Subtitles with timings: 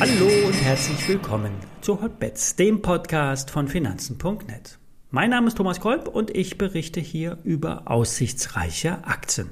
[0.00, 4.78] Hallo und herzlich willkommen zu Hotbets, dem Podcast von Finanzen.net.
[5.10, 9.50] Mein Name ist Thomas Kolb und ich berichte hier über aussichtsreiche Aktien.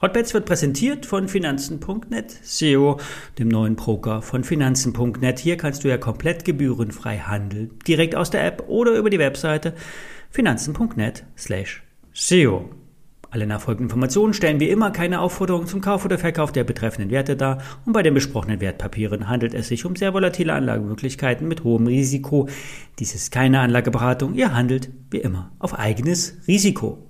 [0.00, 2.98] Hotbets wird präsentiert von Finanzen.net, SEO,
[3.38, 5.38] dem neuen Broker von Finanzen.net.
[5.38, 9.74] Hier kannst du ja komplett gebührenfrei handeln, direkt aus der App oder über die Webseite
[10.30, 12.70] finanzen.net slash SEO.
[13.32, 17.34] Alle nachfolgenden Informationen stellen wie immer keine Aufforderung zum Kauf oder Verkauf der betreffenden Werte
[17.34, 21.86] dar und bei den besprochenen Wertpapieren handelt es sich um sehr volatile Anlagemöglichkeiten mit hohem
[21.86, 22.50] Risiko.
[22.98, 27.08] Dies ist keine Anlageberatung, ihr handelt wie immer auf eigenes Risiko.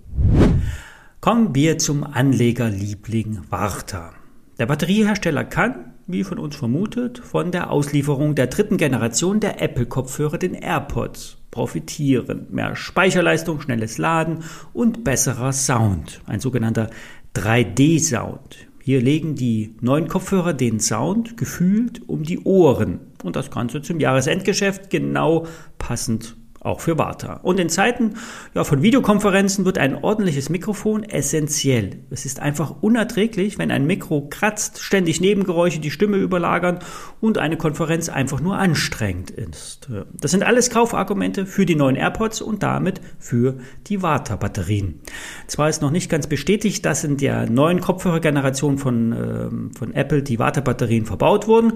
[1.20, 4.12] Kommen wir zum Anlegerliebling Warta.
[4.60, 10.38] Der Batteriehersteller kann, wie von uns vermutet, von der Auslieferung der dritten Generation der Apple-Kopfhörer,
[10.38, 12.48] den AirPods, profitieren.
[12.50, 14.42] Mehr Speicherleistung, schnelles Laden
[14.72, 16.90] und besserer Sound, ein sogenannter
[17.36, 18.66] 3D-Sound.
[18.82, 24.00] Hier legen die neuen Kopfhörer den Sound gefühlt um die Ohren und das Ganze zum
[24.00, 25.46] Jahresendgeschäft genau
[25.78, 27.40] passend auch für Warta.
[27.42, 28.14] Und in Zeiten
[28.54, 32.04] ja, von Videokonferenzen wird ein ordentliches Mikrofon essentiell.
[32.10, 36.78] Es ist einfach unerträglich, wenn ein Mikro kratzt, ständig Nebengeräusche die Stimme überlagern
[37.20, 39.88] und eine Konferenz einfach nur anstrengend ist.
[40.12, 45.00] Das sind alles Kaufargumente für die neuen AirPods und damit für die Warta-Batterien.
[45.48, 50.22] Zwar ist noch nicht ganz bestätigt, dass in der neuen Kopfhörergeneration von, äh, von Apple
[50.22, 51.74] die Warta-Batterien verbaut wurden.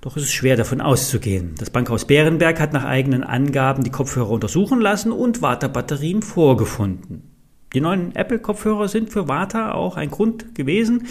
[0.00, 1.54] Doch es ist schwer davon auszugehen.
[1.58, 7.28] Das Bankhaus Bärenberg hat nach eigenen Angaben die Kopfhörer untersuchen lassen und Warta-Batterien vorgefunden.
[7.74, 11.06] Die neuen Apple-Kopfhörer sind für Warta auch ein Grund gewesen,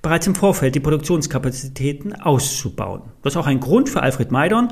[0.00, 3.02] bereits im Vorfeld die Produktionskapazitäten auszubauen.
[3.22, 4.68] Das ist auch ein Grund für Alfred Maidon,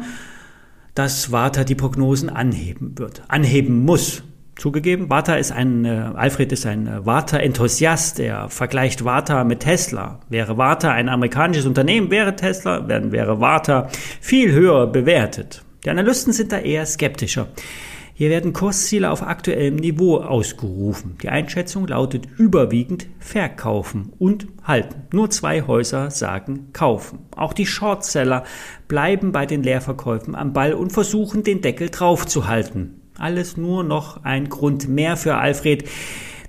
[0.95, 4.23] dass Warta die Prognosen anheben wird, anheben muss.
[4.55, 8.19] Zugegeben, Warta ist ein, äh, Alfred ist ein äh, Warta-Enthusiast.
[8.21, 10.21] Er vergleicht Warta mit Tesla.
[10.31, 13.89] Wäre Warta ein amerikanisches Unternehmen, wäre Tesla, dann wäre Warta
[14.23, 15.66] viel höher bewertet.
[15.87, 17.47] Die Analysten sind da eher skeptischer.
[18.13, 21.17] Hier werden Kursziele auf aktuellem Niveau ausgerufen.
[21.23, 25.03] Die Einschätzung lautet überwiegend verkaufen und halten.
[25.13, 27.21] Nur zwei Häuser sagen kaufen.
[27.37, 28.43] Auch die Shortseller
[28.89, 33.01] bleiben bei den Leerverkäufen am Ball und versuchen den Deckel draufzuhalten.
[33.17, 35.89] Alles nur noch ein Grund mehr für Alfred,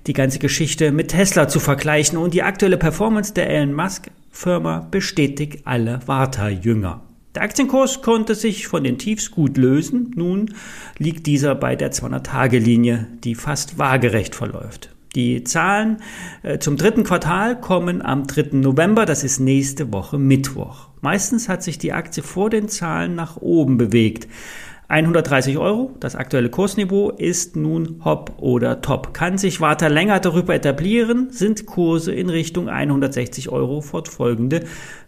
[0.08, 4.88] die ganze Geschichte mit Tesla zu vergleichen und die aktuelle Performance der Elon Musk Firma
[4.90, 7.07] bestätigt alle Warta-Jünger.
[7.38, 10.10] Der Aktienkurs konnte sich von den Tiefs gut lösen.
[10.16, 10.52] Nun
[10.98, 14.90] liegt dieser bei der 200-Tage-Linie, die fast waagerecht verläuft.
[15.14, 15.98] Die Zahlen
[16.42, 18.56] äh, zum dritten Quartal kommen am 3.
[18.56, 20.88] November, das ist nächste Woche Mittwoch.
[21.00, 24.26] Meistens hat sich die Aktie vor den Zahlen nach oben bewegt.
[24.88, 29.14] 130 Euro, das aktuelle Kursniveau ist nun Hop oder Top.
[29.14, 34.64] Kann sich Warta länger darüber etablieren, sind Kurse in Richtung 160 Euro fortfolgende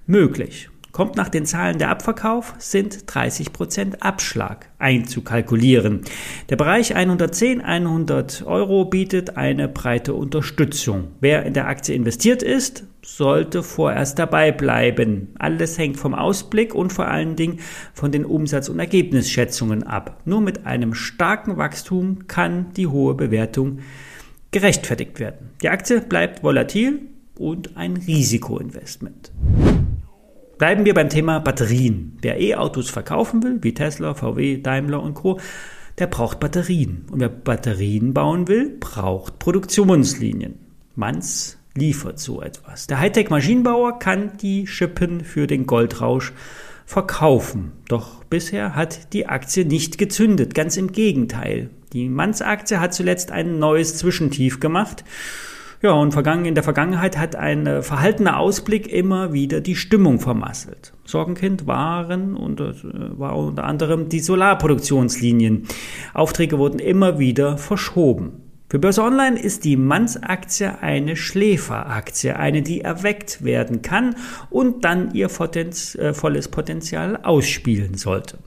[0.07, 0.71] möglich.
[0.93, 6.01] Kommt nach den Zahlen der Abverkauf, sind 30% Abschlag einzukalkulieren.
[6.49, 11.09] Der Bereich 110, 100 Euro bietet eine breite Unterstützung.
[11.21, 15.29] Wer in der Aktie investiert ist, sollte vorerst dabei bleiben.
[15.39, 17.61] Alles hängt vom Ausblick und vor allen Dingen
[17.95, 20.21] von den Umsatz- und Ergebnisschätzungen ab.
[20.25, 23.79] Nur mit einem starken Wachstum kann die hohe Bewertung
[24.51, 25.51] gerechtfertigt werden.
[25.63, 27.01] Die Aktie bleibt volatil
[27.37, 29.33] und ein Risikoinvestment.
[30.61, 32.19] Bleiben wir beim Thema Batterien.
[32.21, 35.41] Wer E-Autos verkaufen will, wie Tesla, VW, Daimler und Co.,
[35.97, 37.07] der braucht Batterien.
[37.11, 40.57] Und wer Batterien bauen will, braucht Produktionslinien.
[40.97, 42.87] Manz liefert so etwas.
[42.89, 46.35] Der Hightech-Maschinenbauer kann die Schippen für den Goldrausch
[46.85, 47.73] verkaufen.
[47.89, 50.55] Doch bisher hat die Aktie nicht gezündet.
[50.55, 51.71] Ganz im Gegenteil.
[51.95, 55.05] Die Manz-Aktie hat zuletzt ein neues Zwischentief gemacht
[55.83, 56.15] ja, und
[56.45, 60.93] in der Vergangenheit hat ein äh, verhaltener Ausblick immer wieder die Stimmung vermasselt.
[61.07, 62.75] Sorgenkind waren und äh,
[63.19, 65.67] war unter anderem die Solarproduktionslinien.
[66.13, 68.43] Aufträge wurden immer wieder verschoben.
[68.69, 74.15] Für Börse Online ist die Manns-Aktie eine Schläferaktie, eine, die erweckt werden kann
[74.51, 78.39] und dann ihr äh, volles Potenzial ausspielen sollte.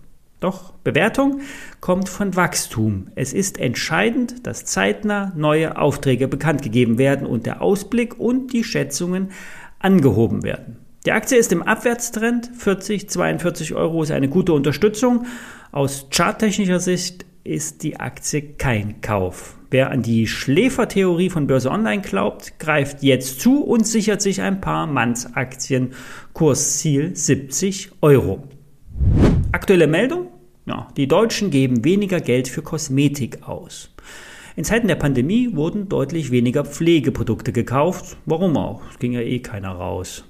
[0.43, 1.39] Doch Bewertung
[1.79, 3.07] kommt von Wachstum.
[3.15, 8.65] Es ist entscheidend, dass zeitnah neue Aufträge bekannt gegeben werden und der Ausblick und die
[8.65, 9.31] Schätzungen
[9.79, 10.79] angehoben werden.
[11.05, 12.51] Die Aktie ist im Abwärtstrend.
[12.57, 15.27] 40, 42 Euro ist eine gute Unterstützung.
[15.71, 19.55] Aus charttechnischer Sicht ist die Aktie kein Kauf.
[19.71, 24.59] Wer an die Schläfertheorie von Börse Online glaubt, greift jetzt zu und sichert sich ein
[24.59, 25.93] paar Mannsaktien.
[26.33, 28.43] Kursziel 70 Euro.
[29.53, 30.32] Aktuelle Meldung?
[30.65, 33.93] Ja, die Deutschen geben weniger Geld für Kosmetik aus.
[34.55, 38.17] In Zeiten der Pandemie wurden deutlich weniger Pflegeprodukte gekauft.
[38.25, 38.81] Warum auch?
[38.91, 40.23] Es ging ja eh keiner raus.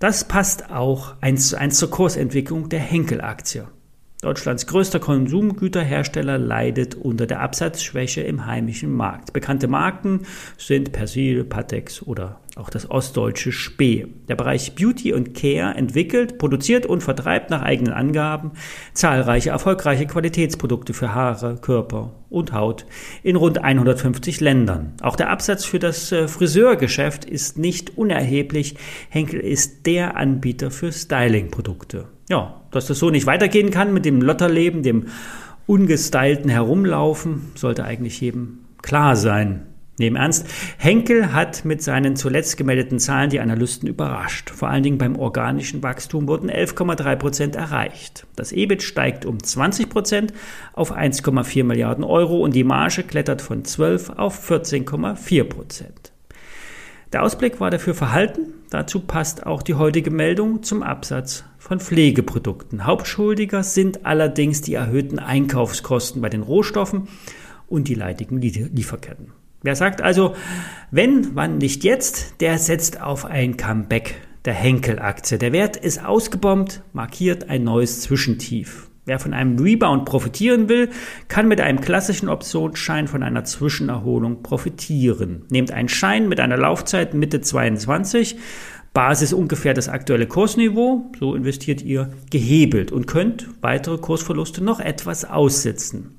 [0.00, 3.68] Das passt auch eins zu eins zur Kursentwicklung der Henkel-Aktie.
[4.20, 9.32] Deutschlands größter Konsumgüterhersteller leidet unter der Absatzschwäche im heimischen Markt.
[9.32, 10.22] Bekannte Marken
[10.56, 14.08] sind Persil, Patex oder auch das ostdeutsche Spee.
[14.28, 18.50] Der Bereich Beauty und Care entwickelt, produziert und vertreibt nach eigenen Angaben
[18.92, 22.86] zahlreiche erfolgreiche Qualitätsprodukte für Haare, Körper und Haut
[23.22, 24.94] in rund 150 Ländern.
[25.00, 28.74] Auch der Absatz für das äh, Friseurgeschäft ist nicht unerheblich.
[29.10, 34.20] Henkel ist der Anbieter für Stylingprodukte ja, dass das so nicht weitergehen kann mit dem
[34.22, 35.06] Lotterleben, dem
[35.66, 39.66] ungestylten Herumlaufen, sollte eigentlich jedem klar sein.
[39.98, 40.46] Neben Ernst,
[40.78, 44.50] Henkel hat mit seinen zuletzt gemeldeten Zahlen die Analysten überrascht.
[44.50, 48.24] Vor allen Dingen beim organischen Wachstum wurden 11,3 Prozent erreicht.
[48.36, 50.32] Das EBIT steigt um 20 Prozent
[50.72, 56.12] auf 1,4 Milliarden Euro und die Marge klettert von 12 auf 14,4 Prozent.
[57.12, 58.54] Der Ausblick war dafür verhalten.
[58.70, 62.84] Dazu passt auch die heutige Meldung zum Absatz von Pflegeprodukten.
[62.84, 67.08] Hauptschuldiger sind allerdings die erhöhten Einkaufskosten bei den Rohstoffen
[67.66, 69.32] und die leidigen Lieferketten.
[69.62, 70.34] Wer sagt also,
[70.90, 75.38] wenn, wann nicht jetzt, der setzt auf ein Comeback der Henkel-Aktie.
[75.38, 78.88] Der Wert ist ausgebombt, markiert ein neues Zwischentief.
[79.08, 80.90] Wer von einem Rebound profitieren will,
[81.28, 85.46] kann mit einem klassischen Optionsschein von einer Zwischenerholung profitieren.
[85.48, 88.36] Nehmt einen Schein mit einer Laufzeit Mitte 22,
[88.92, 95.24] Basis ungefähr das aktuelle Kursniveau, so investiert ihr gehebelt und könnt weitere Kursverluste noch etwas
[95.24, 96.18] aussitzen.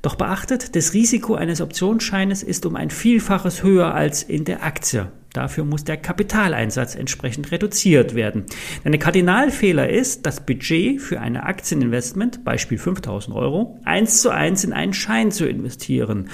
[0.00, 5.08] Doch beachtet, das Risiko eines Optionsscheines ist um ein Vielfaches höher als in der Aktie.
[5.34, 8.44] Dafür muss der Kapitaleinsatz entsprechend reduziert werden.
[8.84, 14.62] Denn der Kardinalfehler ist, das Budget für ein Aktieninvestment, Beispiel 5000 Euro, eins zu eins
[14.62, 16.30] in einen Schein zu investieren.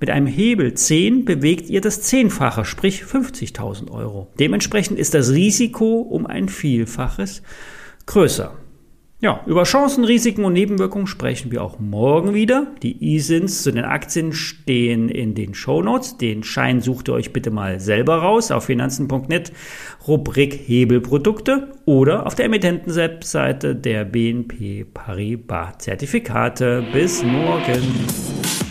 [0.00, 4.32] Mit einem Hebel 10 bewegt ihr das Zehnfache, sprich 50.000 Euro.
[4.38, 7.42] Dementsprechend ist das Risiko um ein Vielfaches
[8.06, 8.56] größer.
[9.20, 12.68] Ja, über Chancen, Risiken und Nebenwirkungen sprechen wir auch morgen wieder.
[12.84, 16.18] Die ISINs zu den Aktien stehen in den Shownotes.
[16.18, 19.50] Den Schein sucht ihr euch bitte mal selber raus auf finanzen.net,
[20.06, 26.84] Rubrik Hebelprodukte oder auf der Emittenten-Webseite der BNP Paribas Zertifikate.
[26.92, 28.67] Bis morgen.